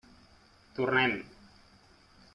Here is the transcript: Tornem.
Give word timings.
Tornem. 0.79 1.13